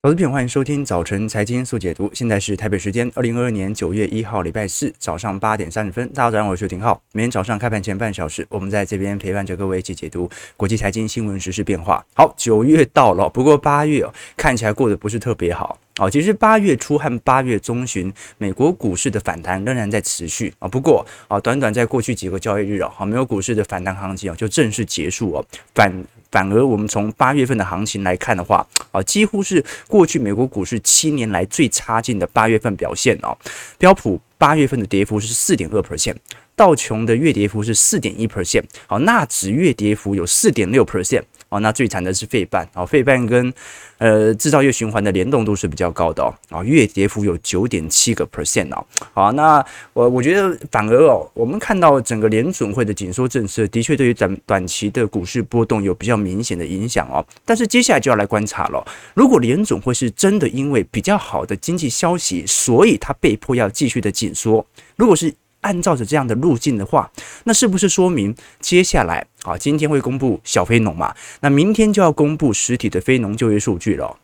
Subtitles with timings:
[0.00, 2.08] 投资品，欢迎收听早晨财经速解读。
[2.14, 6.08] 现在是台北时间二零二二年九月一号礼拜四早上八点三十分。
[6.10, 7.02] 大家早上好，我是邱廷浩。
[7.12, 12.06] 每天早上开盘前半小时，我们在这边陪伴着各位一起解读国际财经新闻、时事变化。
[12.14, 15.76] 好，九月到了，不过八月，看起来过得不是特别好。
[15.96, 20.68] 哦，其实八月初和八月中旬，美国股市的反弹仍然在持续啊。
[20.68, 25.44] 不过啊，短短在过去几个交易日啊，没有股市的反弹行情啊，就正式结束哦。
[25.74, 25.92] 反
[26.30, 33.36] 反而我们从八月份的行情来看的话啊，几乎是过去美国股市七年来最差劲的八月份表现哦。
[33.78, 36.16] 标普八月份的跌幅是四点二 percent。
[36.54, 43.52] 道琼的月跌幅是四点一 percent，好，纳指月跌幅有四点六 percent，哦，那最惨的是费半，哦，费半跟
[43.98, 48.84] 呃制造业循环的联动度是比较高的哦，啊，月跌幅有九点七个 percent 哦，
[49.14, 65.34] 好，那我我觉得反而哦，我们看到整个联准会的紧缩政策的确对于短短期的股市波动有比较明显的影响哦，但是接下来就要来观察了，如果联准会是真的因为比较好的经济消息，所以它被迫要继续的紧缩，如果是。
[65.60, 67.10] 按照着这样的路径的话，
[67.44, 71.14] 那是不是说明接下来啊，今天会公布小非农嘛？
[71.40, 74.16] 那明天就要公布实体的非农就业数据了。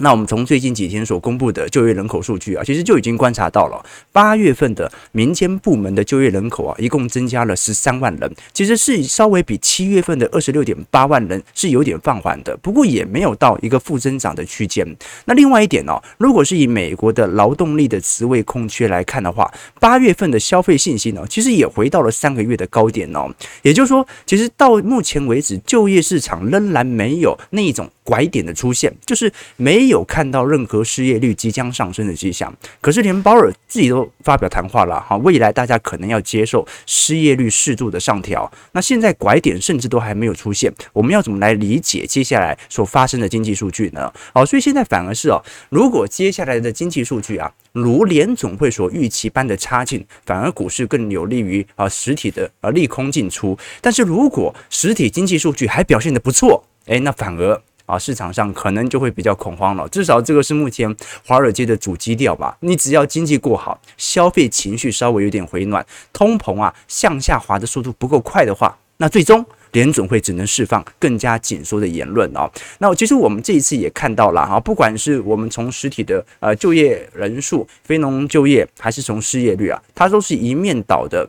[0.00, 14.86] 那我们从最近几天所公布的就业人口数据啊，其实就已经观察到了，八月份的民间部门的就业人口啊，一共增加了十三万人，其实是稍微比七月份的二十六点八万人是有点放缓的，不过也没有到一个负增长的区间。
[15.24, 23.28] 那另外一点呢，如果是以美国的劳动力的职位空缺来看的话，八月份的消费信心呢，其实也回到了三个月的高点哦，
[23.62, 27.90] 也就是说，其实到目前为止，就业市场仍然没有那一种。
[28.08, 32.50] 拐点的出现，就是没有看到任何失业率即将上升的迹象。
[32.80, 38.50] 可是连鲍尔自己都发表谈话了，哈，未来大家可能要接受失业率适度的上调。
[38.72, 44.10] 那现在拐点甚至都还没有出现，我们要怎么来理解接下来所发生的经济数据呢？
[44.32, 53.58] 好，所以现在反而是哦，如果接下来的经济数据啊，如联总会所预期般的差劲，反而股市更有利于啊实体的啊利空进出。
[53.82, 57.60] 但是如果实体经济数据还表现得不错，诶，那反而。
[57.88, 59.88] 啊，市场上可能就会比较恐慌了。
[59.88, 60.94] 至少这个是目前
[61.26, 62.54] 华尔街的主基调吧。
[62.60, 72.50] 你只要经济过好，消费情绪稍微有点回暖，通膨啊向下滑的速度不够快的话，那最终联准会只能释放更加紧缩的言论啊。
[72.78, 81.26] 那其实我们这一次也看到了哈，不管是我们从实体的呃就业人数、非农就业，还是从失业率啊，它都是一面倒的。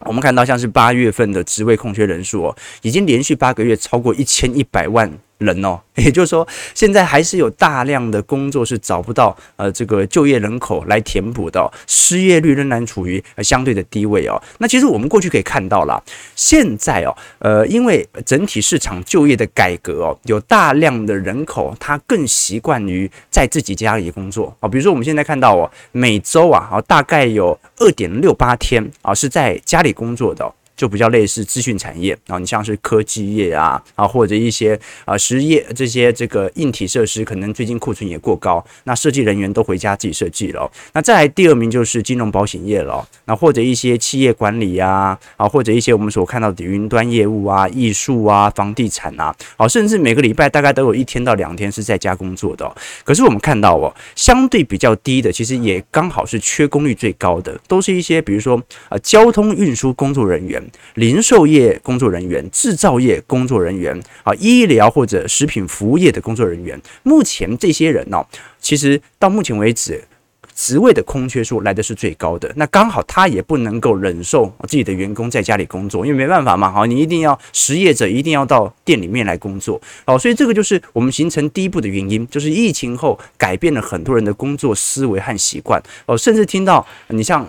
[0.00, 5.08] 我们看到像是八月份的职位空缺人数哦，已经连续八个月超过一千一百万。
[5.42, 14.40] 人哦， 也就是说，现在还是有大量的工作是找不到呃这个就业人口来填补的，失业率仍然处于相对的低位哦。
[14.58, 16.02] 那其实我们过去可以看到了，
[16.34, 24.68] 现在哦，呃，因为整体市场就业的改革哦，有大量的人口他更习惯于在自己家里工作啊。
[24.68, 30.52] 比如说我们现在看到哦，每周啊，啊大概有二点六八天啊是在家里工作的。
[30.76, 40.70] 就比较类似资讯产业啊，你像是科技业啊啊，或者一些啊实业这些这个硬体设施，可能最近库存也过高，那设计人员都回家自己设计了。
[40.92, 52.74] 那再来第二名就是金融保险业了，那或者一些企业管理啊啊，或者一些我们所看到的云端业务啊、艺术啊、房地产啊，好，甚至每个礼拜大概都有一天到两天是在家工作的。
[53.04, 60.62] 可是我们看到哦，相对比较低的，其实也刚好是缺工率最高的，都是一些比如说啊交通运输工作人员。
[60.94, 68.24] 零售业工作人员、制造业工作人员啊，医疗或者食品服务业的工作人员，目前这些人呢、
[68.60, 70.04] 其实到目前为止，
[70.54, 72.52] 职位的空缺数来的是最高的。
[72.56, 87.48] 那刚好他也不能够忍受自己的员工在家里工作，因为没办法嘛，好，你一定要失业者一定要到店里面来工作，好，所以这个就是我们形成第一步的原因，就是疫情后改变了很多人的工作思维和习惯哦，甚至听到你像。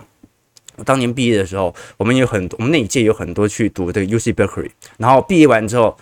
[0.85, 5.95] 当年毕业的时候，我们有很多，我们那一届有很多去读这个 UC Berkeley，然后毕业完之后，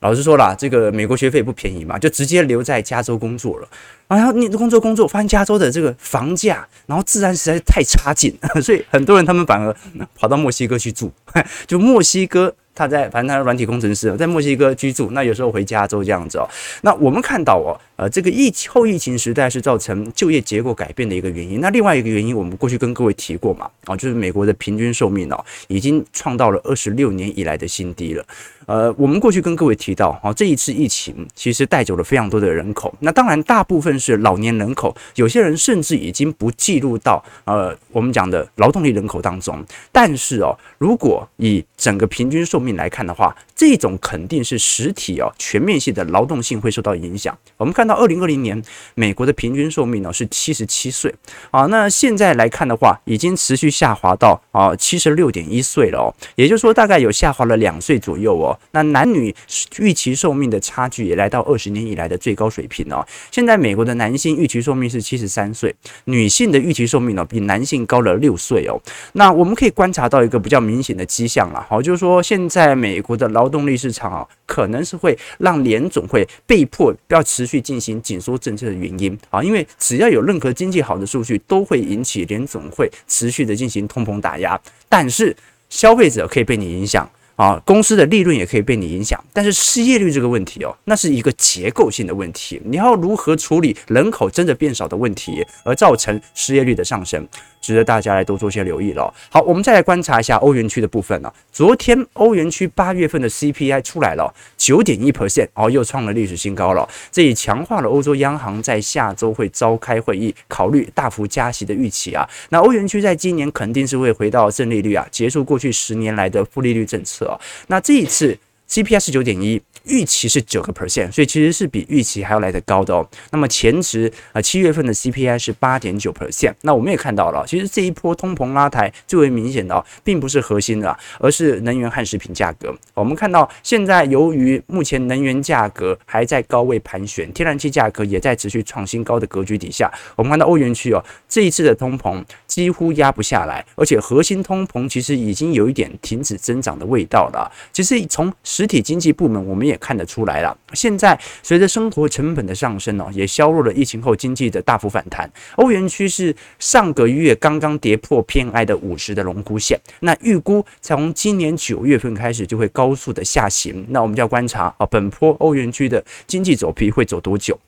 [0.00, 3.68] 老师说了，这个美国学费不便宜嘛，就直接留在加州工作了。
[4.08, 9.76] 然后你工作工作，发现加州的这个房价，然后治安实在太差劲， 所以很多人他们反而
[10.14, 11.12] 跑到墨西哥去住，
[11.66, 12.54] 就墨西哥。
[12.74, 15.10] 他在，反正他是软体工程师，在墨西哥居住。
[15.10, 16.48] 那有时候回加州这样子哦。
[16.82, 21.60] 那我们看到哦，呃，这个疫后疫情时代是造成就业结构改变的一个原因。
[21.60, 28.24] 那另外一个原因，我们过去跟各位提过嘛，啊，就是美国的平均寿命哦，已经创到了二十六年以来的新低了。
[28.66, 32.94] 呃，我们过去跟各位提到，哈，这一次疫情其实带走了非常多的人口。
[33.00, 39.64] 那当然，大部分是老年人口，有些人甚至已经不计入到呃我们讲的劳动力人口当中。
[39.90, 47.36] 但是哦，如果以整个平均寿命来看的话，这种肯定是实体哦，全面性的劳动性会受到影响。
[47.56, 48.62] 我们看到二零二零年
[48.94, 51.12] 美国的平均寿命呢是七十七岁
[51.50, 58.56] 啊，那现在来看的话，已经持续下滑到啊七十六点一岁了哦，也就是说大概有下滑了两岁左右哦。
[58.70, 59.34] 那男女
[59.80, 63.04] 预期寿命的差距也来到二十年以来的最高水平哦。
[63.32, 68.80] 现在美国的男性预期寿命是七十三岁，女性的预期寿命呢比男性高了六岁哦。
[69.14, 85.34] 那我们可以观察到一个比较明显的迹象了，好，就是说现在美国的劳劳动力市场啊，可能是会让联总会被迫要持续进行紧缩政策的原因啊，因为只要有任何经济好的数据，都会引起联总会持续的进行通膨打压，但是
[85.70, 87.08] 消费者可以被你影响。
[87.36, 97.24] 啊，公司的利润也可以被你影响，但是失业率这个问题哦，那是一个结构性的问题，你要如何处理人口真的变少的问题，而造成失业率的上升？
[97.60, 99.12] 值得大家来多做些留意了。
[99.30, 101.32] 好，我们再来观察一下欧元区的部分呢。
[101.52, 106.88] 昨天欧元区八月份的 CPI 出来了，九点一 percent，哦，又创了历史新高了。
[107.10, 112.28] 这也强化了欧洲央行在下周会召开会议，考虑大幅加息的预期啊。
[112.50, 117.40] 那欧元区在今年肯定是会回到正利率啊，结束过去十年来的负利率政策啊。
[117.66, 118.38] 那这一次
[118.68, 119.60] CPI 是九点一。
[119.88, 123.08] 预期是九个 percent，所以其实是比预期还要来得高的哦。
[123.30, 126.54] 那么前值啊，七月份的 CPI 是八点九 percent。
[126.62, 132.74] 那我们也看到了，其实这一波通膨拉抬最为明显的哦，并不是核心的，而是能源和食品价格。
[132.94, 147.50] 我们看到现在由于目前能源价格还在高位盘旋，天然气价格也在持续创新高的格局底下，我们看到欧元区哦，这一次的通膨几乎压不下来，而且核心通膨其实已经有一点停止增长的味道了。
[147.72, 155.30] 其实从实体经济部门，我们也看得出来了，现在随着生活成本的上升哦，也削弱了疫情后经济的大幅反弹。
[155.56, 163.86] 欧元区是上个月刚刚跌破偏爱的五十的龙骨线，那预估从今年九月份开始就会高速的下行。
[163.90, 167.58] 那我们就要观察啊，本坡欧元区的经济走皮会走多久？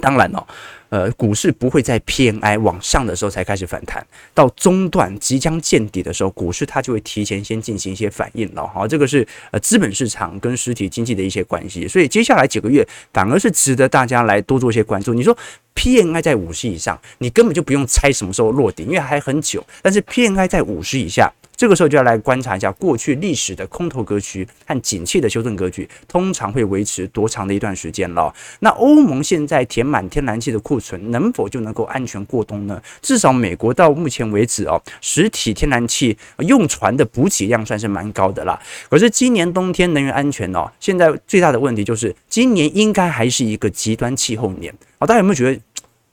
[0.00, 0.46] 当然了。
[0.88, 8.64] 呃，股市不会在 PMI 往上的时候才开始反弹，到中段即将见底的时候，股市它就会提前先进行一些反应了。
[8.64, 15.12] 好，这个是呃资本市场跟实体经济的一些关系，所以接下来几个月反而是值得大家来多做一些关注。
[15.12, 15.36] 你说
[15.74, 19.66] PMI 在五十以上，你根本就不用猜什么时候落底，因为还很久。
[19.82, 21.32] 但是 PMI 在五十以下。
[21.56, 28.32] 这个时候就要来观察一下过去历史的空头格局和景气的修正格局，通常会维持多长的一段时间了？
[28.60, 32.80] 那欧盟现在填满天然气的库存，能否就能够安全过冬呢？
[33.00, 38.60] 至少美国到目前为止哦，实体天然气用船的补给量算是蛮高的啦。
[38.90, 45.06] 可是今年冬天能源安全哦，现在最大的问题就是今年应该还是一个极端气候年啊！
[45.06, 45.60] 大家有没有觉得？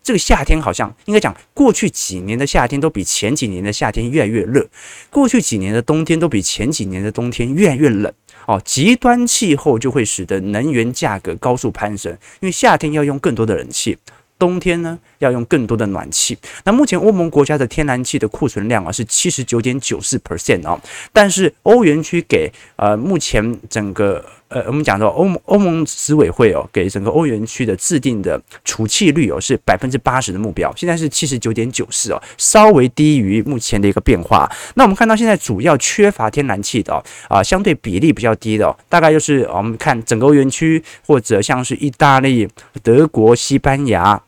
[0.04, 4.68] 这个夏天好像应该讲，过去几年的夏天都比前几年的夏天越来越热，
[5.10, 8.12] 过去几年的冬天都比前几年的冬天越来越冷
[8.46, 8.62] 哦。
[8.66, 12.12] 极端气候就会使得能源价格高速攀升，
[12.42, 13.98] 因为夏天要用更多的冷气。
[14.40, 16.38] 冬天呢，要用更多的暖气。
[16.66, 20.78] 那目前欧盟国家的天然气的库存量啊是七十九点九四 percent 哦，
[21.14, 34.50] 但是欧元区给呃目前整个呃我们讲到欧盟欧盟执委会哦给整个欧元区的制定的储气率哦是百分之八十的目标，现在是七十九点九四哦，稍微低于目前的一个变化。
[34.76, 42.48] 那我们看到现在主要缺乏天然气的啊相对比例比较低的，大概就是我们看整个欧元区或者像是意大利、
[42.82, 44.22] 德国、西班牙。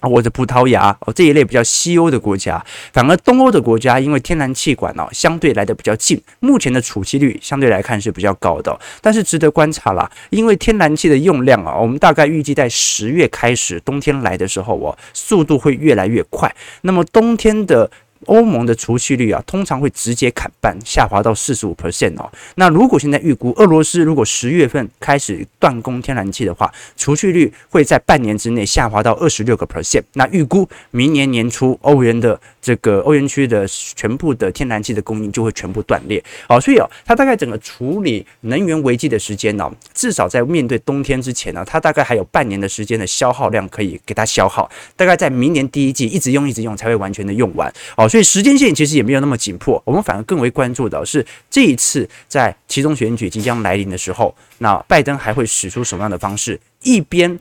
[0.00, 8.76] 啊，或者葡萄牙哦，这一类比较西欧的国家，反而东欧的国家，因为天然气管哦相对来的比较近，目前的储气率相对来看是比较高的。
[9.00, 16.52] 但是值得观察啦，因为天然气的用量啊，我们大概预计在十月开始，冬天来的时候哦，速度会越来越快。
[16.82, 17.90] 那么冬天的。
[18.26, 22.30] 欧盟的储蓄率啊，通常会直接砍半，下滑到四十五 percent 哦。
[22.56, 30.02] 那如果现在预估俄罗斯如果十月份开始断供天然气的话，储蓄率会在半年之内下滑到二十六个 percent。
[30.12, 36.22] 那预估明年年初欧元的这个欧元区的全部的天然气的供应就会全部断裂。
[36.46, 47.72] 好，所以哦，它大概整个处理能源危机的时间呢，至少在面对冬天之前呢，它大概还有半年的时间的消耗量可以给它消耗，大概在明年第一季一直用一直用才会完全的用完。
[47.96, 48.09] 好。
[48.10, 57.38] 所以时间线其实也没有那么紧迫，我们反而更为关注的是这一次在其中选举即将来临的时候，那拜登还会使出什么样的方式，一边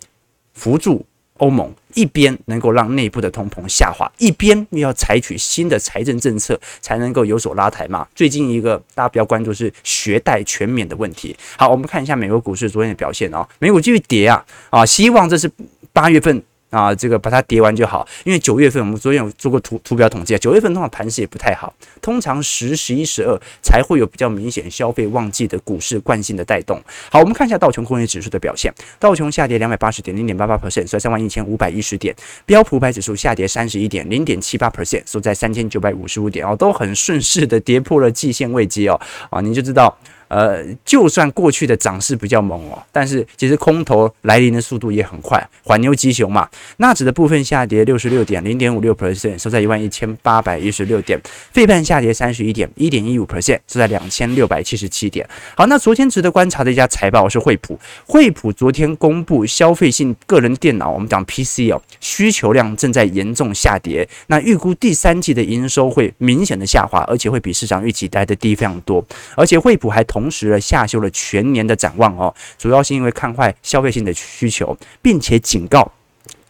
[0.54, 1.04] 扶助
[1.38, 8.08] 欧盟，一边能够让内部的通膨下滑，一边又要采取新的财政政策才能够有所拉抬嘛？
[8.14, 11.36] 最近一个大家比较关注是学贷全免的问题。
[11.58, 15.50] 好，我们看一下美国股市昨天的表现哦，美股继续跌啊啊，希望这是
[15.92, 16.44] 八月份。
[16.70, 18.08] 啊，这个把它跌完就好。
[18.24, 26.82] 因为九月份我们昨天有做过图图表统计，九月份通常盘势也不太好，通常十、十一、十二才会有比较明显消费旺季的股市惯性的带动。
[27.10, 32.16] 好，我们看一下道琼工业指数的表现，道琼下跌两百八十点，零点八八 percent，收在三万一千五百一十点。
[32.46, 39.00] 标普五百指数下跌三十一点，零点七八 percent，收在三千九百五十五点哦，都很顺势的跌破了季线位阶哦，
[39.30, 39.98] 啊，你就知道。
[40.30, 46.48] 呃，就算过去的涨势比较猛哦，但是其实空头来临的速度也很快，缓牛急熊嘛。
[46.78, 51.20] 纳指的部分下跌六十六点，零点五六 percent，收在一万一千八百一十六点。
[51.52, 55.28] 费半下跌三十一点，一点一五 percent，收在两千六百七十七点。
[55.56, 69.04] 好，那昨天值得观察的一家财报是惠普，惠普昨天公布消费性个人电脑，我们讲 PC 哦，需求量正在严重下跌，那预估第三季的营收会明显的下滑，而且会比市场预期待的低非常多，
[69.36, 70.19] 而且惠普还同。
[70.20, 75.90] 同时下修了全年的展望哦，主要是因为看坏消费性的需求，并且警告。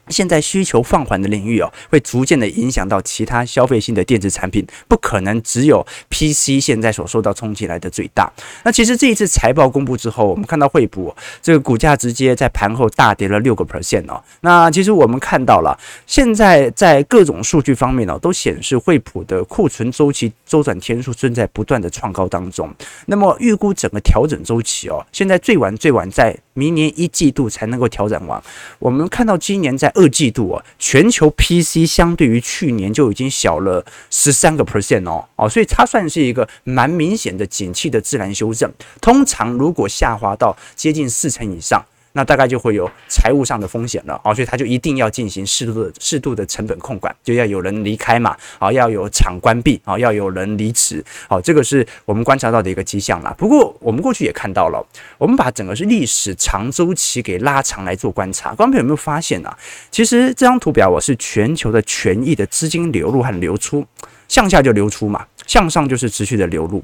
[0.10, 8.32] 现在需求放缓的领域哦，会逐渐的影响到其他消费性的电子产品，不可能只有 PC 现在所受到冲击来的最大。
[8.64, 14.22] 那其实这一次财报公布之后，我们看到惠普这个股价直接在盘后大跌了六个 percent 哦。
[14.42, 22.70] 那其实我们看到了，现在在各种数据方面哦，都显示惠普的库存周期周转天数正在不断的创高当中。
[23.06, 28.42] 那么预估整个调整周期哦，现在最晚最晚在明年一季度才能够调整完。
[28.80, 38.70] 我们看到今年在二季度啊，全球 PC 相对于去年就已经小了十三个 percent 哦，哦，所以它算是一个蛮明显的景气的自然修正。
[39.00, 41.84] 通常如果下滑到接近四成以上。
[42.14, 53.34] 那大概就会有财务上的风险了啊，所以他就一定要进行适度的适度的成本控管，就要有人离开嘛，啊，要有厂关闭啊，要有人离职，好，这个是我们观察到的一个迹象啦。
[53.38, 54.84] 不过我们过去也看到了，
[55.18, 59.56] 我们把整个是历史长周期给拉长来做观察，观众朋友有没有发现啊？
[59.92, 63.86] 其实这张图表我是全球的权益的资金流入和流出，
[64.28, 66.84] 向下就流出嘛，向上就是持续的流入。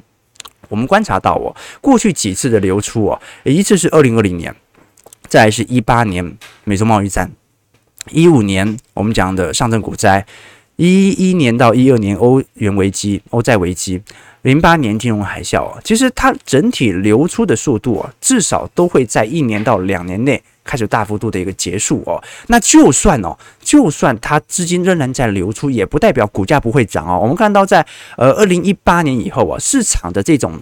[0.70, 4.56] 我们观察到哦，过去几次的流出哦，一次是二零二零年。
[5.36, 7.30] 再是一八年美洲贸易战，
[8.10, 10.26] 一五年我们讲的上证股灾，
[10.78, 14.02] 一一年到一二年欧元危机、欧债危机，
[14.44, 20.42] 零八年金融海啸啊，其实它整体流出的速度啊，至少都会在一年到两年内。
[20.66, 27.20] 开始大幅度的一个结束哦，那就算哦，就算它资金仍然在流出，也不代表股价不会涨哦。
[27.22, 27.86] 我们看到在
[28.18, 30.60] 呃二零一八年以后啊，市场的这种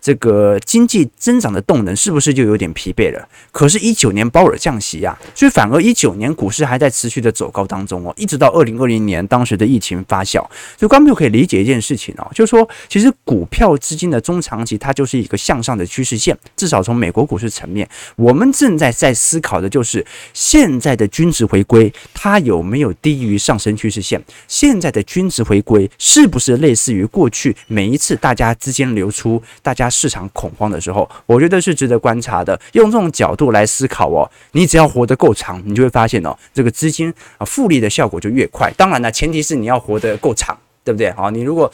[0.00, 3.28] 这个经济增长的动能是不是就有点疲惫了？
[3.50, 10.34] 可是，一九年鲍尔降息呀，所以反而一九年股市还在持续的走高当中哦，一直到二零二零年当时的疫情发酵，
[10.78, 19.12] 所以观众可以理解一件事情哦，就是说其实股票资金的中长期它就是一个向上的趋势线，至少从美国股市层面，我们正在在。
[19.32, 24.22] 思考的就是现在的均值回归，它有没有低于上升趋势线？
[24.46, 31.08] 现在的均值回归是不是类似于过去每一次大家资金流出、大家市场恐慌的时候？
[31.24, 32.60] 我觉得是值得观察的。
[32.72, 38.70] 用这种角度来思考哦，你只要活得够长，你就会发现哦，这个资金啊复利的效果就越快。
[38.76, 41.10] 当然了，前提是你要活得够长，对不对？
[41.12, 41.72] 好，你如果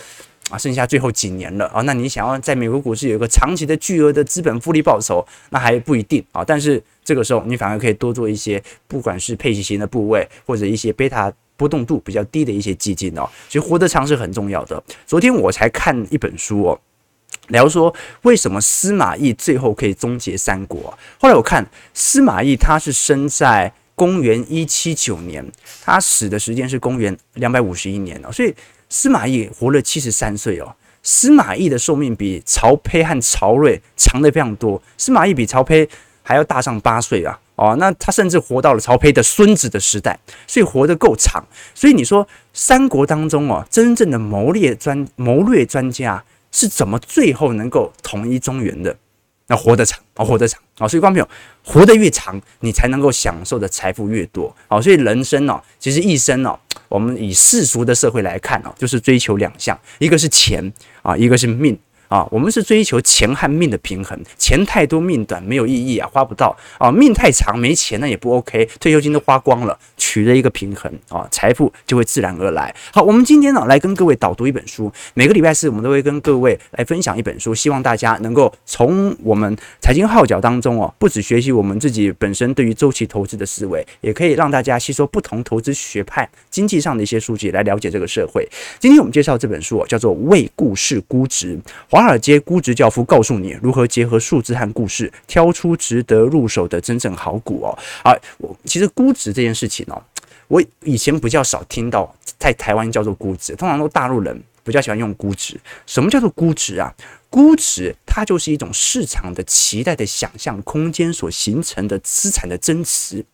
[0.51, 6.43] 啊，剩下最后几年了啊，那你想要在美国股市有一个长期的巨额的资本复利报酬，那还不一定啊。
[6.43, 13.27] 但是这个时候，你反而可以多做一些，不管是配息型的部位，或者一些贝塔波动度比较低的一些基金哦。
[13.49, 14.83] 所以活得长是很重要的。
[15.07, 16.79] 昨天我才看一本书哦，
[17.47, 20.93] 聊说为什么司马懿最后可以终结三国。
[21.19, 25.51] 后来我看司马懿他是生在公元一七九年，
[25.83, 28.55] 他死的时间是公元两百五十一年哦，所以。
[28.91, 35.87] 司马懿活了七十三岁哦，司马懿的寿命比曹丕和曹睿长得非常多，司马懿比曹丕
[36.29, 37.41] 还要大上八岁啊！
[37.55, 41.43] 哦，那他甚至活到了曹丕的孙子的时代，所以活得够长。
[41.75, 48.95] 所以你说三国当中哦，真正的谋略专谋略专家是怎么最后能够统一中原的？
[49.47, 51.29] 那活得长哦，活得长哦，所以观众朋友
[51.65, 54.83] 活得越长，你才能够享受的财富越多哦。
[54.83, 56.59] 所以人生哦，其实一生哦。
[56.91, 60.71] 我们以世俗的社会来看哦，就是追求两项，一个是钱
[61.01, 61.79] 啊，一个是命。
[62.09, 72.75] 啊，我们是追求钱和命的平衡，钱太多命短没有意义啊，花不到啊，命太长没钱那也不 OK，退休金都花光了，取了一个平衡啊，财富就会自然而来。
[72.93, 88.49] 好，我们今天呢来跟各位导读一本书，每个礼拜四我们都会跟各位来分享一本书，希望大家能够从我们财经号角当中哦，不止学习我们自己本身对于周期投资的思维，也可以让大家吸收不同投资学派经济上的一些数据来了解这个社会。
[88.79, 91.55] 今天我们介绍这本书哦，叫做《为故事估值》。
[91.99, 97.77] 华尔街估值教父告诉你如何结合数字和故事，挑出值得入手的真正好股哦。
[98.05, 100.01] 啊，我其实估值这件事情哦，
[100.47, 105.61] 我以前比较少听到在台湾叫做估值，通常都大陆人比较喜欢用估值。
[105.87, 106.95] 什么叫做估值啊？
[107.29, 113.25] 估值它就是一种市场的期待的想象空间所形成的资产的增值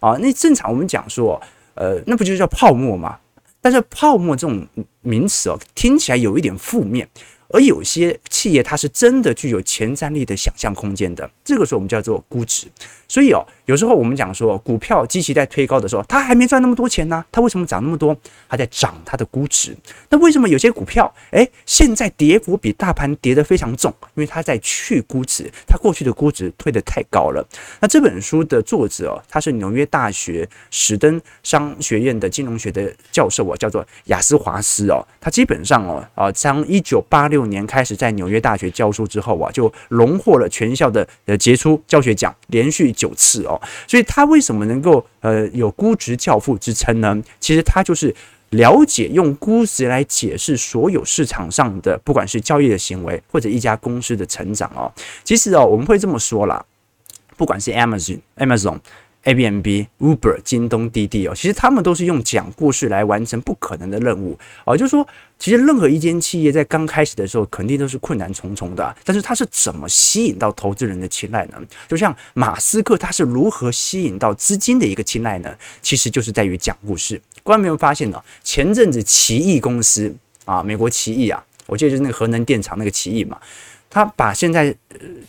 [0.00, 0.18] 啊。
[0.20, 1.40] 那正常我们讲说，
[1.76, 3.18] 呃，那不就叫泡沫吗？
[3.62, 4.68] 但是泡沫这种
[5.00, 7.08] 名词哦，听起来有一点负面。
[7.52, 12.66] 而有些企业它是真的具有前瞻力的想象空间的，这个时候我们叫做估值。
[13.06, 18.16] 所以哦，有时候我们讲说，股票机器在推高的时候，它还没赚那么多钱呢，它为什么涨那么多？
[18.48, 19.76] 它在涨它的估值。
[20.08, 23.92] 那为什么有些股票，诶，现在跌幅比大盘跌得非常重？
[24.14, 27.46] 因为它在去估值，它过去的估值推得太高了。
[27.80, 35.06] 那这本书的作者哦，他是纽约大学史登商学院的金融学的教授哦，叫做亚斯华斯哦。
[35.20, 42.92] 他基本上哦，啊，从一九八六年开始在纽约大学教书之后啊，就荣获了全校的呃杰出教学奖，连续。
[43.02, 47.20] 九次哦，所以他为什么能够呃有估值教父之称呢？
[47.40, 48.14] 其实他就是
[48.50, 54.92] 了解用估值来解释所有市场上的不管是交易的行为或者一家公司的成长哦。
[55.24, 56.64] 其实哦，我们会这么说啦，
[57.36, 58.78] 不管是 Amazon、Amazon。
[59.24, 64.76] ABNB、Uber、京东、滴滴哦，其实他们都是用讲故事来完成不可能的任务哦。
[64.76, 65.06] 就是说，
[65.42, 68.96] 其实任何一间企业在刚开始的时候，肯定都是困难重重的。
[69.02, 71.60] 但是它是怎么吸引到投资人的青睐呢？
[71.88, 75.52] 就像马斯克，他是如何吸引到资金的一个青睐呢？
[75.80, 77.20] 其实就是在于讲故事。
[77.42, 78.22] 观众没有发现呢？
[78.44, 83.36] 前阵子奇异公司啊，美国奇异啊，我记得就是那个核能电厂那个奇异嘛。
[83.92, 84.74] 他把现在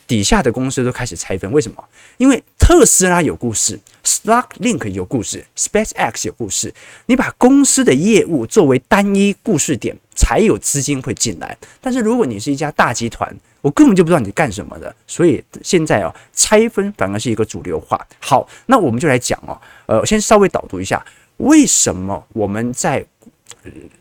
[0.07, 1.83] 底下的公司都开始拆分，为什么？
[2.15, 6.73] 因为特斯拉有故事，Starlink 有故事，SpaceX 有故事。
[7.07, 11.57] 你把公司的业务作为单一故事点，才有资金会进来。
[11.81, 14.95] 但是如果你是一家大集团，我根本就不知道你干什么的。
[15.05, 17.99] 所以现在哦，拆分反而是一个主流化。
[18.19, 21.05] 好，那我们就来讲哦，呃，先稍微导读一下，
[21.37, 23.05] 为什么我们在。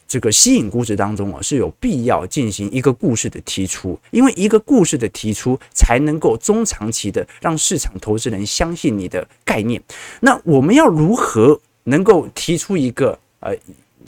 [0.06, 9.82] 这个吸引估值当中啊，是有必要进行一个故事的提出，因为一个故事的提出才能够中长期的让市场投资人相信你的概念。
[10.20, 13.56] 那我们要如何能够提出一个呃，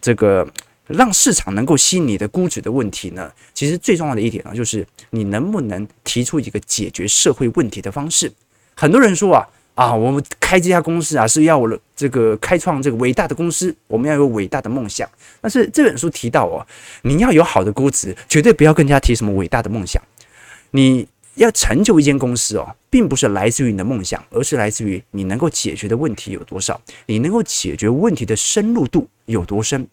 [0.00, 0.46] 这个
[0.86, 3.32] 让市场能够吸引你的估值的问题呢？
[3.54, 8.32] 其实最重要的一点呢，就是你能不能提出一个解决社会问题的方式。
[8.74, 9.48] 很多人说啊。
[9.74, 15.08] 啊，我们开这家公司啊，是要我这个开创这个伟大的公司，我们要有伟大的梦想。
[15.40, 16.64] 但是这本书提到哦，
[17.02, 20.00] 你要有好的估值，绝对不要跟人家提什么伟大的梦想。
[20.70, 29.84] 你要成就一间公司哦，并不是来自于你的梦想，而是来自于你能够解决的问题有多少，你能够解决问题的深入度有多深。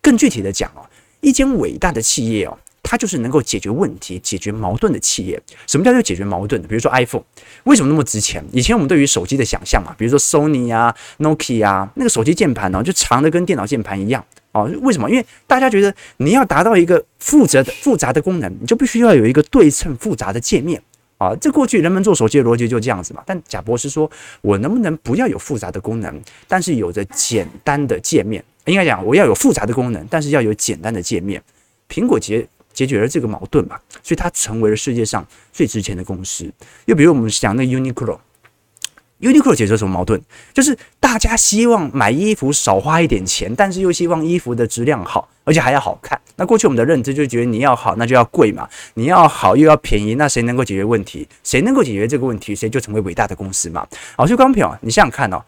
[0.00, 0.86] 更具体的讲哦，
[1.20, 2.56] 一间伟大的企业哦。
[2.86, 5.42] 它就是能够解决问题、解决矛盾的企业。
[5.66, 6.68] 什么叫做解决矛盾的？
[6.68, 7.24] 比如说 iPhone，
[7.64, 8.42] 为什么那么值钱？
[8.52, 14.70] 以前我们对于手机的想象嘛，比如说 Sony 啊、Nokia 啊，那个手机键盘呢，就长得跟电脑键盘一样哦。
[14.82, 15.10] 为什么？
[15.10, 20.80] 因为大家觉得你要达到一个复杂的复杂的功能，你就必须要有一个对称复杂的界面
[21.18, 21.34] 啊。
[21.40, 23.22] 这过去人们做手机的逻辑就这样子嘛。
[23.26, 24.08] 但贾博士说，
[24.42, 28.44] 我能不能不要有复杂的功能，但是有着简单的界面？
[28.66, 31.42] 应该讲，我要有复杂的功能，但是要有简单的界面。
[31.88, 32.46] 苹果节。
[32.76, 36.52] 解决了这个矛盾嘛，所以它成为了世界上最值钱的公司。
[36.84, 40.20] 又比如我们讲那 Uniqlo，Uniqlo 解决什么矛盾？
[40.52, 46.20] 就是大家希望买衣服少花一点钱，但是又希望衣服的质量好，而且还要好看。
[46.36, 51.26] 那过去我们的认知就觉得你要好，那就要贵嘛；你要好又要便宜，那谁能够解决问题？
[51.42, 53.86] 谁能够解决这个问题，谁就成为伟大的公司嘛。
[54.16, 55.42] 好，所以光平，你想想看哦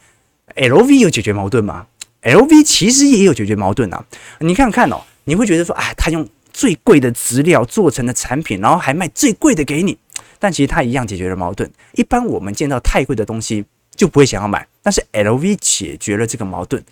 [0.57, 1.87] ，LV 有解决矛盾吗
[2.23, 4.03] ？LV 其实也有解决矛盾啊。
[4.41, 6.27] 你看看哦，你会觉得说，哎，他用。
[6.59, 9.97] 最贵的资料做成的产品，然后还卖最贵的给你，
[10.41, 11.71] 但其实它一样解决了矛盾。
[11.93, 16.83] 一般我们见到太贵的东西就不会想要买，但是 LV 解决了这个矛盾，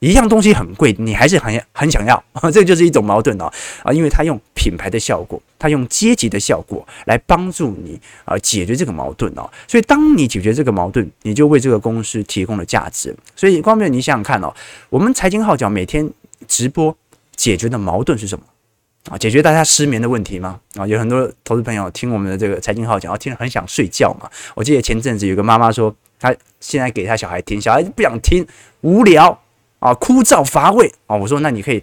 [0.00, 3.44] 一样东西很贵，你还是很很想要啊， 这就是一种矛盾哦
[3.84, 9.48] 啊，因为它用品牌的效果，它用阶级的效果来帮助你啊解决这个矛盾哦。
[9.68, 13.14] 所以当你解决这个矛盾，你就为这个公司提供了价值。
[13.36, 14.52] 所以光明，你想想看哦，
[14.90, 16.10] 我们财经号角每天
[16.48, 16.96] 直播
[17.36, 18.44] 解决的矛盾是什么？
[19.10, 20.60] 啊，解决大家失眠的问题吗？
[20.76, 24.30] 啊，有很多投资朋友听我们的这个财经号讲，听了很想睡觉嘛。
[24.54, 28.46] 我记得前阵子有个妈妈说，她现在给她小孩听，小孩不想听，
[28.82, 29.36] 无聊
[29.80, 31.16] 啊，枯燥乏味啊。
[31.16, 31.82] 我说，那你可以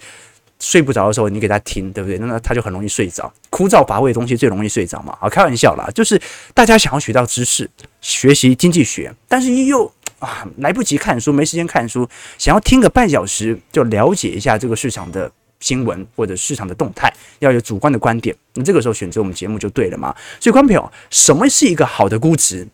[0.60, 2.18] 睡不着的时候，你给他听，对不对？
[2.20, 3.30] 那他就很容易睡着。
[3.50, 5.18] 枯燥乏味的东西最容易睡着嘛。
[5.20, 6.20] 啊，开玩笑啦，就是
[6.54, 15.30] 大家想要学到知识，学习经济学，但是又啊来不及看书，没时间看书，想要听个半小时就了解一下这个市场的。
[15.60, 20.16] 新闻或者市场的动态，要有主观的观点，那这个时候选择我们节目就对了嘛。
[20.40, 22.68] 所以，观众朋友，什么是一个好的估值？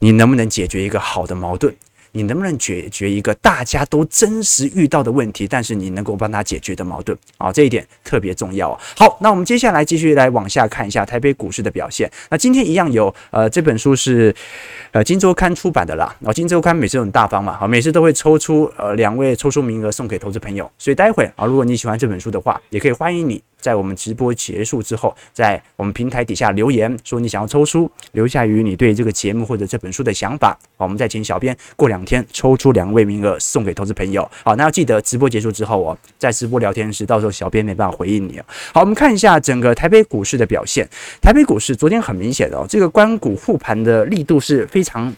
[0.00, 1.74] 你能不能解决一个好的矛盾？
[2.12, 8.78] 你能不能解决一个大家都真实遇到的问题，但是你能够帮他解决的矛盾啊，这一点特别重要。
[8.96, 12.10] 好，那我们接下来继续来往下看一下台北股市的表现。
[12.30, 14.34] 那今天一样有呃，这本书是
[14.92, 16.14] 呃《金周刊》出版的啦。
[16.20, 20.70] 然后《金周刊》每次都很大方嘛，好，每次都会抽出呃两位抽出名额送给投资朋友。
[20.78, 23.42] 所以待会啊，如果你喜欢这本书的话，也可以欢迎你。
[23.62, 34.28] 在我们直播结束之后，在我们平台底下留言说你想要抽书，留下于你对这个节目或者这本书的想法，好，我们再请小编过两天抽出两位名额送给投资朋友。
[34.44, 38.40] 好，那要记得直播结束之后哦，在直播聊天时，到时候小编没办法回应你。
[38.74, 40.88] 好，我们看一下整个台北股市的表现。
[41.20, 45.14] 台北股市昨天很明显的哦，这个关股护盘的力度是非常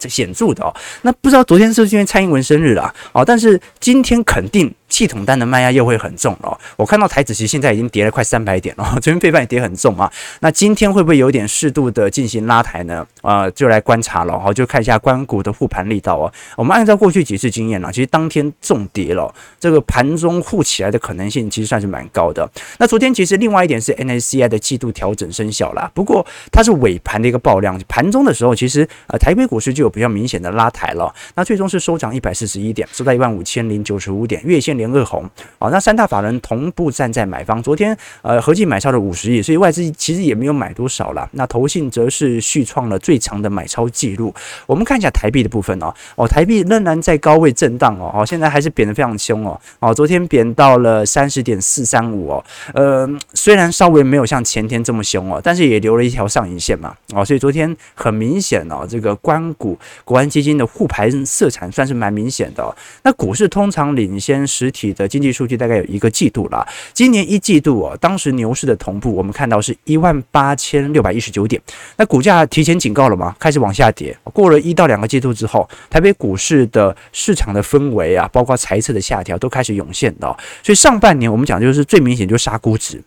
[0.00, 0.74] 显著的哦。
[1.02, 3.24] 那不知道昨天是不是因为蔡英文生日了哦？
[3.24, 4.74] 但是今天肯定。
[4.90, 6.58] 系统单的卖压又会很重了。
[6.76, 10.12] 我看到台子其实现在已经跌了快三百点了，昨天费半也跌很重啊。
[10.40, 13.06] 那今天会不会有点适度的进行拉抬呢？
[13.22, 16.32] 呃，就来观察了，好，就看一下关谷的护盘力道哦。
[16.56, 22.50] 我们按照过去几次经验呢，其实当天重跌了，这个盘中护起来的可能性其实算是蛮高的。
[22.78, 31.14] 那昨天其实另外一点是 MSCI 的季度调整生效了，不过它是尾盘的一个爆量，盘中的时候其实呃台北股市就有比较明显的拉抬了。
[31.36, 34.79] 那最终是收涨一百四十一点，收在一万五千零九十五点，月线。
[34.80, 41.28] 连二红，好，那三大法人同步站在买方，昨天呃合计买超了五十亿，所以外资其实也没有买多少了。
[41.32, 44.34] 那投信则是续创了最长的买超记录。
[44.66, 62.74] 我们看一下台币的部分哦，哦台币仍然在高位震荡哦，哦现在还是贬得非常凶哦，哦昨天贬到了三十点四三五哦，呃虽然稍微没有像前天这么凶哦，但是也留了一条上影线嘛，哦所以昨天很明显哦，这个关股国安基金的护盘色彩算是蛮明显的哦。
[63.02, 64.69] 那股市通常领先十。
[64.70, 71.60] 体的经济数据大概有一个季度了，今年一季度哦，当时牛市的同步，我们看到是一万八千六百一十九点，
[71.96, 73.34] 那股价提前警告了吗？
[73.38, 74.16] 开始往下跌。
[74.32, 80.26] 过了一到两个季度之后，台北股市的市场的氛围啊，包括财测的下调都开始涌现的，
[80.62, 83.02] 所以上半年我们讲就是最明显就杀估值，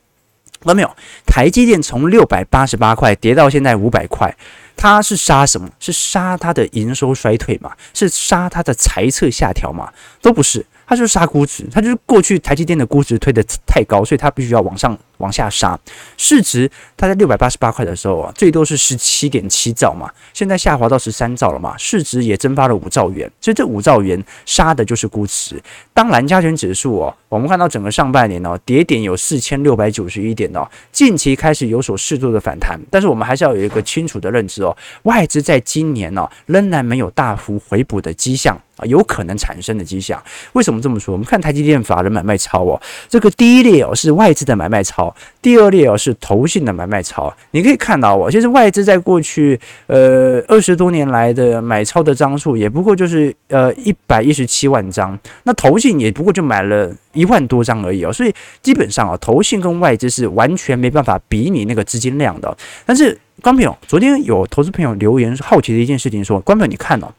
[0.59, 0.89] 看到没有？
[1.25, 4.35] 台积电从六百八十八块跌到现在五百块。
[4.75, 5.69] 它是杀什么？
[5.79, 7.71] 是杀它的营收衰退嘛？
[7.93, 9.93] 是杀它的财测下调嘛？
[10.19, 14.97] 都不是，它就是杀估值，它就是过去台积电的估值推得太高，所以它必须要往上。
[15.17, 15.79] 往下杀，
[16.17, 25.61] 市值它在六百八十八块的时候啊，最多是十七点七兆嘛，现在下滑到十三兆了嘛，市值也蒸发了五兆元，所以这五兆元杀的就是估值。
[25.93, 38.59] 当然，加权指数哦，我们看到整个上半年哦，跌点有四千六百九十一点哦，近期开始有所适度的反弹，但是我们还是要有一个清楚的认知哦，外资在今年呢，仍然没有大幅回补的迹象。
[38.77, 40.21] 啊，有可能产生的迹象。
[40.53, 41.13] 为什么这么说？
[41.13, 47.33] 我们看台积电法人买卖超哦，这个第一列哦是外资的买卖超，第二列哦是投信的买卖超。
[47.51, 58.11] 你可以看到哦，其实外资在过去呃二十多年来的买超的张数也不过就是呃一百一十七万张，那投信也不过就买了一万多张而已哦。
[58.11, 62.55] 所以基本上啊，投信跟外资是完全没办法比拟那个资金量的。
[62.85, 67.11] 但是观朋友，昨天有投资朋友留言好奇的一件事情说，观众朋友你看哦，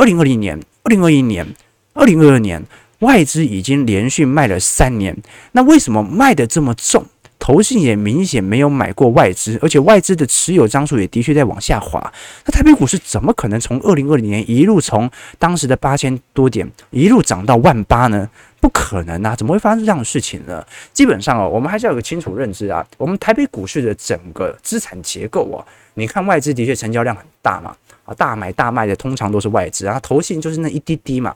[0.00, 0.58] 二零二零年。
[0.82, 1.46] 二零二一年、
[1.92, 2.64] 二零二二年，
[3.00, 5.14] 外资已经连续卖了三年，
[5.52, 7.04] 那为什么卖得这么重？
[7.38, 12.00] 投信也明显没有买过外资，而且外资的持有张数也的确在往下滑。
[12.46, 18.26] 那台北股市怎么可能从二零二零年一路从当时的八千多点一路涨到万八呢？
[18.58, 19.36] 不可能啊！
[19.36, 20.64] 怎么会发生这样的事情呢？
[20.94, 22.86] 基本上哦，我们还是要有个清楚认知啊。
[22.96, 25.60] 我们台北股市的整个资产结构哦，
[25.94, 27.76] 你看外资的确成交量很大嘛。
[28.14, 31.34] 大买大卖的通常都是外资，然后投信就是那一滴滴嘛。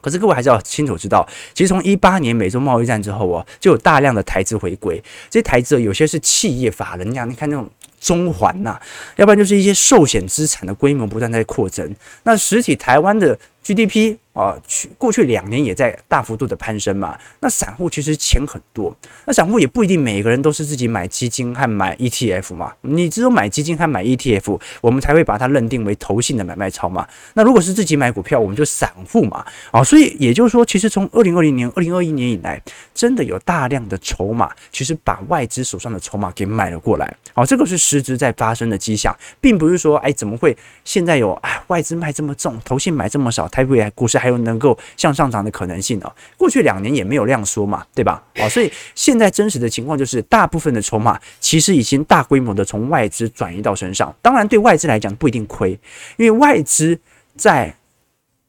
[0.00, 5.02] 可是各位还是要清楚知道，其实从一八年美洲贸易战之后啊，就有大量的台资回归。
[5.28, 7.68] 这些台资有些是企业法人呀，你看那种
[8.00, 8.80] 中环呐，
[9.16, 11.92] 要不然就是一些寿险资产的规模不断在扩增。
[12.22, 13.36] 那实体台湾的
[13.74, 14.16] GDP。
[14.38, 17.18] 啊，去过去两年也在大幅度的攀升嘛。
[17.40, 22.72] 那散户其实钱很多，那散户也不一定每个人都是自己买基金和买 ETF 嘛。
[22.82, 27.04] 你只有买基金和买 ETF，我们才会把它认定为投信的买卖超嘛。
[27.34, 29.44] 那如果是自己买股票，我们就散户嘛。
[29.72, 32.62] 啊，所以也就是说，其实从二零二零年、二零二一年以来，
[32.94, 37.12] 真的有大量的筹码，其实把外资手上的筹码给买了过来。
[37.34, 44.28] 好，这个是实质在发生的迹象，并不是说，哎，怎么会现在有哎外资卖这么重，投信买这么少，台北股市还。
[44.28, 46.12] 有能够向上涨的可能性呢？
[46.36, 48.22] 过去两年也没有量缩嘛，对吧？
[48.34, 54.14] 啊，所以现在真实的情况就是，大部分的筹码其实已经大规模的从外资转移到身上。
[54.20, 55.70] 当然，对外资来讲不一定亏，
[56.18, 57.00] 因为外资
[57.36, 57.74] 在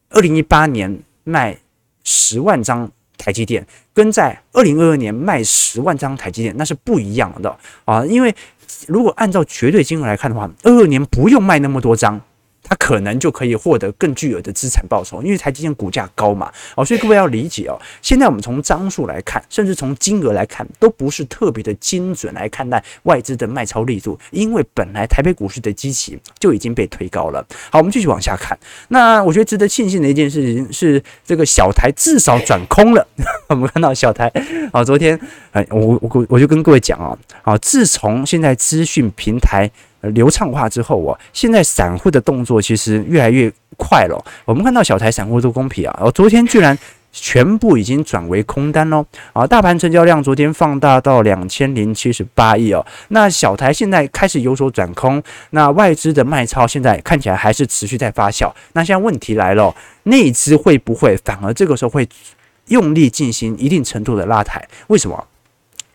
[0.09, 1.57] 二零一八年卖
[2.03, 8.05] 十万张台积电，跟在二零二二年卖十万张台积电那是不一样的啊。
[8.05, 8.35] 因为
[8.85, 12.19] 如果按照绝对金额来看的话，二二年不用卖那么多张。
[12.63, 17.79] 它可能就可以获得更巨额的资产报酬，因为台积电股价高嘛，哦，所以各位要理解哦。
[18.01, 27.45] 现在我们从张数来看，甚至从金额来看，都不是特别的精准来看待外资的卖超力度，因为本来台北股市的基期就已经被推高了。
[27.71, 28.57] 好，我们继续往下看。
[28.89, 33.07] 那我觉得值得庆幸的一件事情是，这个小台至少转空了。
[33.47, 34.31] 我们看到小台
[34.71, 35.19] 啊，昨天
[35.51, 39.71] 哎，我我我就跟各位讲啊，啊，自从现在资讯平台。
[40.01, 44.23] 流畅化之后啊，现在散户的动作其实越来越快了。
[44.45, 46.77] 我们看到小台散户都公平啊，哦，昨天居然
[47.12, 49.45] 全部已经转为空单喽啊！
[49.45, 52.85] 大盘成交量昨天放大到两千零七十八亿哦。
[53.07, 58.53] 那小台现在开始有所转空，那外资的卖超现在看起来还是持续在发酵。
[58.73, 62.07] 那现在问题来了，内资会不会反而这个时候会
[62.67, 64.67] 用力进行一定程度的拉抬？
[64.88, 65.27] 为什么？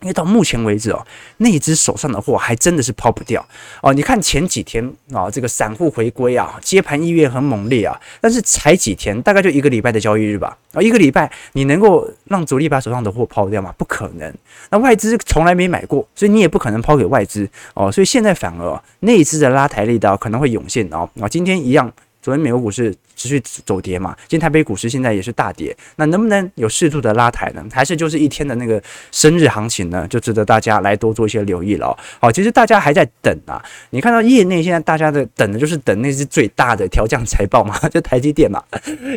[0.04, 1.02] 因为到目前为止哦，
[1.38, 3.44] 那一只手上的货还真的是抛不掉
[3.80, 3.94] 哦。
[3.94, 13.74] 你看前几天啊，这个散户回归啊，接盘意愿很猛烈啊，但是才几天，大概就一个礼拜的交易日吧啊，一个礼拜你能够让主力把手上的货抛掉吗？
[13.78, 14.30] 不可能。
[14.68, 17.90] 那外资从来没买过，所以你也不可能抛给外资哦。
[17.90, 21.08] 所以现在反而内资的拉抬力道可能会涌现哦。
[21.18, 21.90] 啊，今天一样。
[22.24, 27.62] 昨天美国股市持续走跌嘛，今天台北股市现在也是大跌，那能不能有适度的拉抬呢？
[27.70, 28.82] 还是就是一天的那个
[29.12, 30.08] 生日行情呢？
[30.08, 31.94] 就值得大家来多做一些留意了。
[32.18, 38.64] 好，其实大家还在等啊，你看到业内现在大家的等的就是等那只最大的调降财报嘛， 就台积电嘛，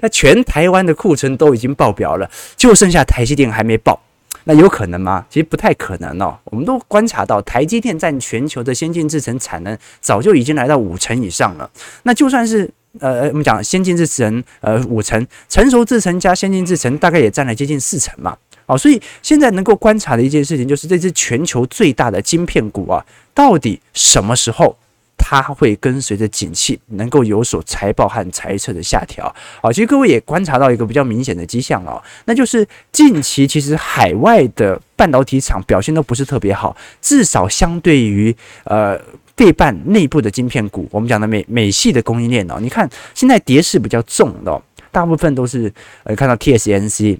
[0.01, 3.97] 那全台湾的库存都已经爆表了，就剩下台积电还没爆，
[4.43, 5.25] 那有可能吗？
[5.29, 6.37] 其实不太可能哦。
[6.43, 11.71] 我们都观察到，台积电占全球的先进制程产能早就已经来到五成以上了，
[12.03, 12.69] 那就算是。
[12.99, 18.37] 呃，我们讲先进制程，呃，五成成熟制程加先进制程，大概也占了接近四成嘛。
[18.65, 24.77] 哦，所以现在能够观察的一件事情，就是这支全球最大的晶片股啊，到底什么时候
[25.15, 29.33] 它会跟随着景气能够有所财报和财测的下调？
[29.61, 38.99] 好，其实各位也观察到一个比较明显的迹象哦，那就是近期其实海外的半导体厂表现都不是特别好，至少相对于呃。
[39.37, 45.71] 费半内部的晶片股，我们讲的美美系的供应链哦，你看现在跌势比较重的，大部分都是
[46.03, 47.19] 呃看到 TSMC、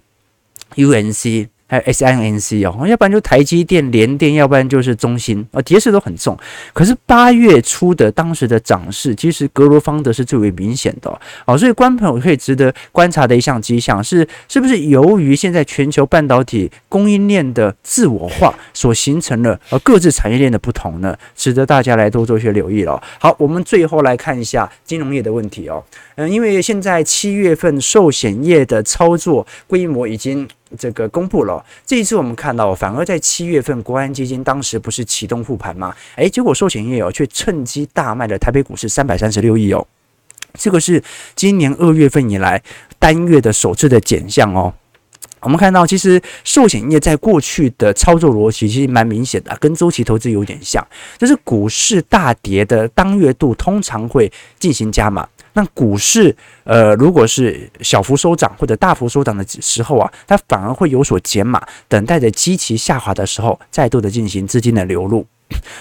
[0.75, 1.47] UNC。
[1.67, 6.37] 还有 SIMC 哦，要不然就台积电、联电，要不然就是中芯啊，跌势都很重。
[6.73, 11.57] 可是八月初的当时的涨势，其实格罗方德是最为明显的哦。
[11.57, 21.17] 所以，观众朋友可以值得观察的一项迹象是，是不是由于现在全球半导体供应链的自我化所形成了呃各自产业链的不同呢？
[21.35, 23.01] 值得大家来多做一些留意了。
[23.19, 25.83] 好，我们最后来看一下金融业的问题哦。
[26.15, 30.47] 嗯，因为现在七月份寿险业的操作规模已经。
[30.77, 35.95] 这个公布了，这一次我们看到，反而在七月份，国安基金当时不是启动护盘吗？
[36.15, 39.87] 诶，结果寿险业哦，却趁机大卖了台北股市三百三十六亿哦，
[40.55, 41.01] 这个是
[41.35, 42.61] 今年二月份以来
[42.99, 44.73] 单月的首次的减项哦。
[45.39, 50.85] 我们看到，其实寿险业在过去的操作逻辑其实蛮明显的，跟周期投资有点像，
[51.17, 55.29] 就是股市大跌的当月度通常会进行加码。
[55.57, 65.25] 那股市，呃，如果是小幅收涨或者大幅收涨的时候啊，它反而会有所减码，等待着基期下滑的时候，再度的进行资金的流入。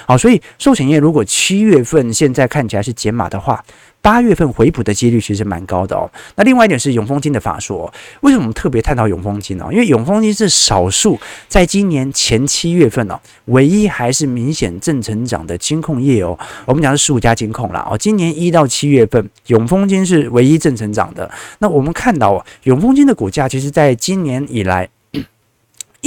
[0.06, 3.62] 好，所以寿险业如果七月份现在看起来是减码的话，
[4.06, 6.08] 八月份回补的几率其实蛮高的哦。
[6.36, 9.66] 那另外一点是永丰金的法说，为什么我们特别探讨永丰金呢？
[9.72, 16.38] 因为永丰金是少数在今年前七月份哦，唯一还是明显正成长的金控业哦。
[16.66, 21.28] 我们讲是十五家金控啦哦，今年一到七月份，永丰金是唯一正成长的。
[21.58, 24.88] 那我们看到啊，永丰金的股价其实在今年以来。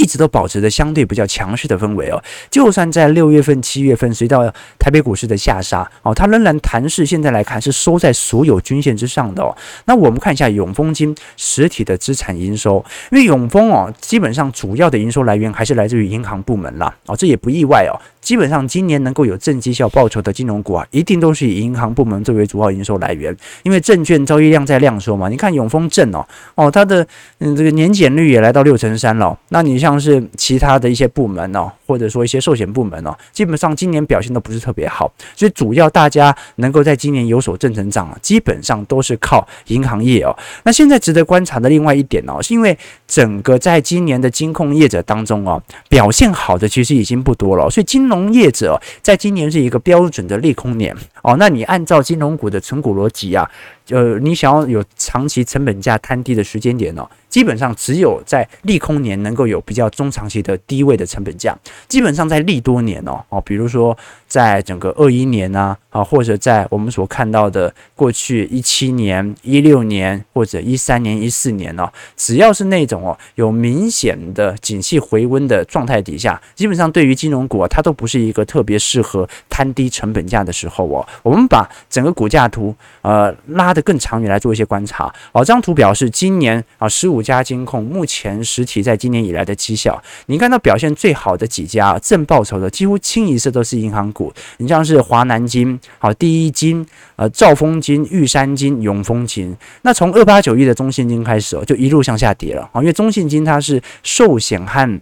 [0.00, 7.04] 一直都保持着相对比较强势的氛围哦，就算在六月份、七月份，随到台北股市的下杀哦，它仍然弹势。
[7.04, 9.54] 现在来看是收在所有均线之上的哦。
[9.84, 17.92] 那我们看一下永丰金实体的资产营收，因为永丰哦，基本上主要的营收来源还是来自于银行部门啦哦，这也不意外哦。
[18.30, 25.28] 基本上今年能够有正绩效报酬的金融股啊，一定都是以银行部门作为主要营收来源，因为证券交易量在量缩嘛。
[25.28, 27.04] 你看永丰证哦哦，它的
[27.40, 29.36] 嗯这个年减率也来到六成三了。
[29.48, 35.12] 那你像是其他的一些部门哦，或者说一些寿险部门哦，基本上今年表现都不是特别好。
[35.34, 40.30] 所以主要大家能够在今年有所正成长啊，基本上都是靠银行业哦。
[40.62, 51.34] 那现在值得观察的另外一点哦，是因为整个在今年的金控业者当中哦，表现好的其实已经不多了，所以金融业者在今年是一个标准的利空年哦。
[51.40, 53.50] 那你按照金融股的存股逻辑啊，
[53.90, 61.56] 呃，你想要有长期成本价摊低的时间点呢，基本上只有在利空年能够有比较中长期的低位的成本价。
[61.88, 63.96] 基本上在利多年哦哦，比如说
[64.30, 81.04] 在整个二一年啊啊，或者在我们所看到的过去一七年、一六年或者一三年、一四年哦，只要是那种哦有明显的景气回温的状态底下，基本上对于金融股啊，它都不是一个特别适合摊低成本价的时候哦。
[81.24, 85.40] 我们把整个股价图呃拉得更长远来做一些观察哦。
[85.40, 94.08] 这张图表示今年啊十五家金控目前实体在今年以来的绩效，你看到表现最好的几家正报酬的，几乎清一色都是银行。
[94.56, 99.56] 你像是华南金、好第一金、呃兆丰金、玉山金、永丰金。
[99.82, 105.00] 那从二八九一的中信金开始哦，就一路向下跌了啊，因为中信金它是寿险和。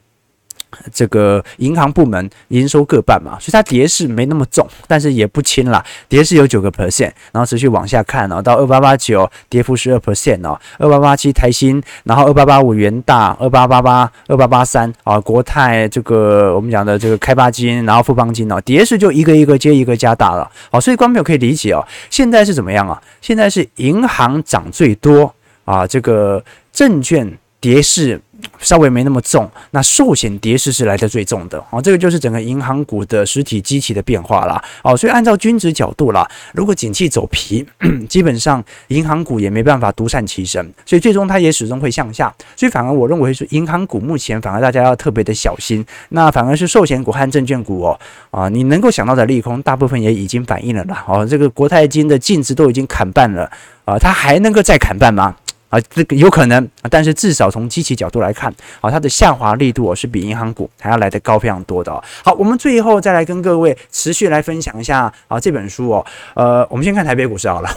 [0.92, 23.02] 这个银行部门营收各半嘛，所以它跌势没那么重，但是也不轻啦，跌势有九个 percent，然后持续往下看哦，到二八八九跌幅十二 percent 哦，二八八七台新，然后二八八五元大，二八八八二八八三啊国泰这个我们讲的这个开发金，然后富邦金哦，跌势就一个一个接一个加大了，好，所以观众朋友可以理解哦，现在是怎么样啊？
[23.20, 28.20] 现在是银行涨最多啊，这个证券跌势。
[28.60, 34.62] 稍微没那么重，那寿险跌势是来得最重的哦，这个就是整个银行股的实体机器的变化啦。
[34.82, 37.66] 哦，所以按照均值角度啦，如果景气走皮，
[38.08, 51.04] 基本上银行股也没办法独善其身，所以最终它也始终会向下，所以反而我认为是银行股目前反而大家要特别的小心，那反而是寿险股和证券股哦，啊，你能够想到的利空大部分也已经反映了啦。
[51.08, 53.50] 哦，这个国泰金的净值都已经砍半了
[53.84, 55.34] 啊，它还能够再砍半吗？
[55.68, 58.50] 啊，这个有可能，但是至少从机器角度来看，
[58.80, 61.92] 啊，它的下滑力度哦是比银行股还要来得高非常多的。
[62.24, 66.06] 好，我们最后再来跟各位持续来分享一下啊这本书哦。
[66.34, 67.68] 呃，我们先看台北股市好了，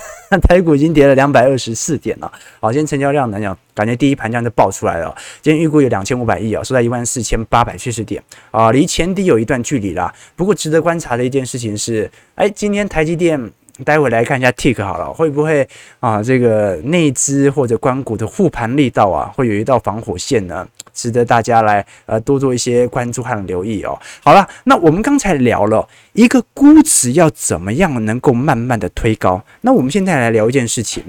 [0.43, 2.31] 台股已经跌了两百二十四点了。
[2.61, 5.13] 好，今天成交量来讲，感觉第一盘这样就爆出来了。
[5.41, 10.13] 今天预估有两千五百亿啊，收在一万四千八百七十点啊，离前低有一段距离啦。
[10.37, 13.51] 不过值得观察的一件事情是，哎，今天台积电。
[13.83, 15.67] 待会来看一下 tick 好了，会不会
[15.99, 20.67] 啊这个内资或者关股的护盘力道啊，会有一道防火线呢？
[20.93, 23.97] 值得大家来呃多做一些关注和留意哦。
[24.21, 31.03] 好了，那我们刚才聊了一个估值要怎么样能够慢慢的推高，那我们现在来聊一件事情，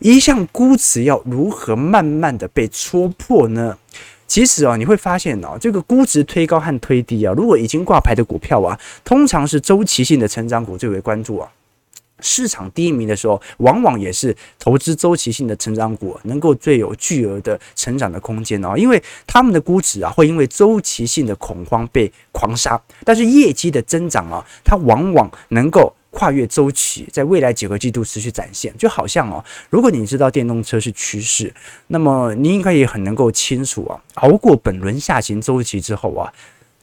[0.00, 3.78] 一项估值要如何慢慢的被戳破呢？
[4.26, 11.48] 其实啊，你会发现哦，这个估值推高和推低啊，如果已经挂牌的股票啊，通常是周期性的成长股最为关注啊。
[12.20, 28.74] 市场低迷的时候，往往也是投资周期性的成长股能够最有巨额的成长的空间哦，因为他们的估值啊会因为周期性的恐慌被狂杀，但是业绩的增长啊，它往往能够跨越周期，在未来几个季度持续展现。
[28.76, 31.54] 就好像哦，如果你知道电动车是趋势，
[31.88, 36.32] 那么你应该也很能够清楚啊，熬过本轮下行周期之后啊。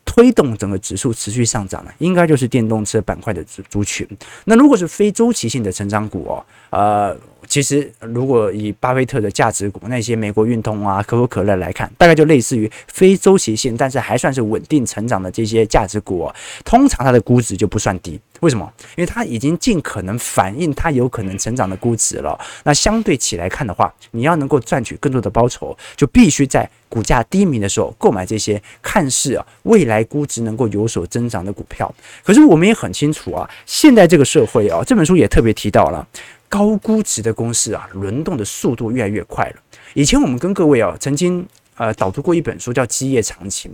[0.05, 4.07] 推动整个指数持续上涨的，应该就是电动车板块的族族群。
[4.45, 7.17] 那如果是非周期性的成长股哦，呃。
[7.47, 18.19] 其实，如果以巴菲特的价值股那些美国运通啊、可口可乐来看，大概就类似于非周期性，但是还算是稳定成长的这些价值股哦，通常它的估值就不算低。
[18.41, 18.71] 为什么？
[18.97, 22.37] 因为它已经尽可能反映它有可能成长的估值了。
[22.63, 31.93] 那相对起来看的话，你要能够赚取更多的报酬，就必须在股价低迷的时候购买这些看似未来估值能够有所增长的股票。
[32.23, 36.05] 可是我们也很清楚啊，现在这个社会啊，这本书也特别提到了。
[36.47, 39.55] 高估值的公司啊，轮动的速度越来越快了。
[39.93, 43.71] 以前我们跟各位啊，曾经呃导读过一本书叫《基业长青》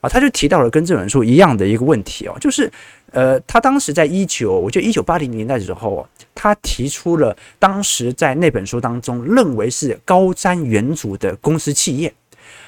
[0.00, 2.70] 啊，他就提到了跟这本书一样的一个问题哦，就是
[3.12, 12.12] 呃，他当时在一九，我觉得一九八零年代的时候，他提出了当时在那本书当中认为是高瞻远瞩的公司企业，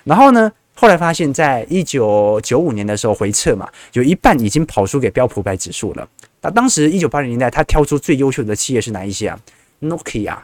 [0.05, 6.09] 然后呢，后来发现在一九九五年的时候回撤嘛，有一半已经跑输给标普百指数了。
[6.47, 9.37] 那当时一九八零年代，他挑出最优秀的企业是哪一些啊
[9.83, 10.37] ？Nokia、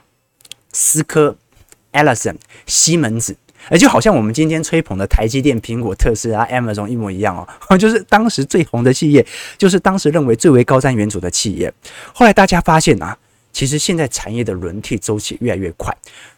[0.72, 1.36] 思科、
[1.92, 2.34] Ellison、
[2.66, 3.36] 西门子，
[3.68, 9.24] 而就好像我们今天吹捧的台积电、苹果、特斯拉、Amazon 一模一样哦， 就是当时最红的企业，
[9.56, 11.72] 就是当时认为最为高瞻远瞩的企业。
[12.12, 13.16] 后来大家发现啊，
[13.52, 15.96] 其实现在产业的轮替周期越来越快，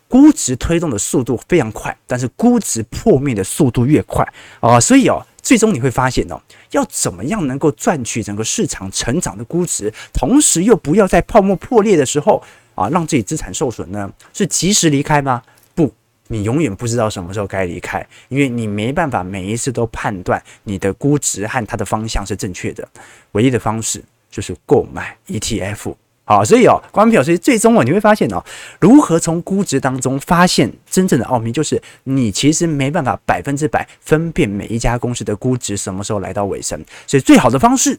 [0.09, 5.25] 估值推动的速度非常快，但是估值破灭的速度越快啊，所以哦。
[5.45, 12.43] 最终你会发现哦，要怎么样能够赚取整个市场成长的估值，同时又不要在泡沫破裂的时候
[12.75, 14.11] 啊，让自己资产受损呢？
[14.33, 15.43] 是及时离开吗？
[15.75, 15.93] 不，
[16.29, 22.89] 你永远不知道什么时候该离开，因为你没办法每一次都判断你的估值和它的方向是正确的。
[23.33, 25.95] 唯一的方式就是购买 ETF。
[26.27, 28.43] 好，所以哦，关表示最终哦，你会发现哦，
[28.81, 37.99] 如何从估值当中发现真正的奥秘，就是你其实没办法百分之百分辨每一家公司的估值什么时候来到尾声，所以最好的方式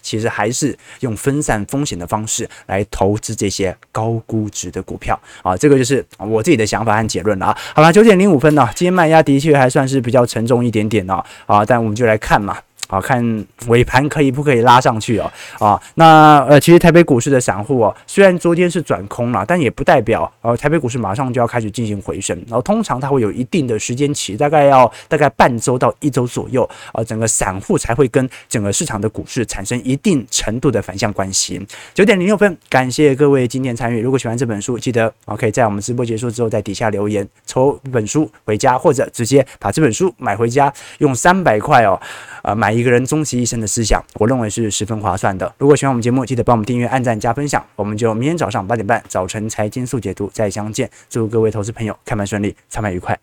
[0.00, 5.54] 其实还是用分散风险的方式来投资这些高估值的股票啊。
[5.54, 7.58] 这个就是我自己的想法和结论了啊。
[7.74, 12.56] 好了，九点零五分呢，今天卖压的确还算是比较沉重一点点呢啊，但我们就来看嘛。
[12.88, 15.30] 好，看尾盘可以不可以拉上去哦？
[15.58, 22.36] 啊，那呃，其实台北股市的散户哦，虽然昨天是转空了，但也不代表呃台北股市马上就要开始进行回升。
[22.46, 31.60] 然后通常它会有一定的时间期，大概要大概半周到一周左右，呃，整个散户才会跟整个市场的股市产生一定程度的反向关系。
[31.92, 34.00] 九点零六分，感谢各位今天参与。
[34.00, 42.00] 如果喜欢这本书，记得啊，可以在我们直播结束之后在底下留言抽本书回家，或者直接把这本书买回家，用三百块哦，
[42.42, 42.75] 呃买。
[42.76, 45.50] 一个人终其一生的思想，我认为是十分划算的。
[45.56, 47.64] 如果喜欢我们节目，记得帮我们订阅、按赞、加分享。
[47.74, 50.90] 我们就明天早上八点半，早晨财经速解读再相见。
[51.08, 53.18] 祝各位投资朋友开盘顺利，操盘愉快。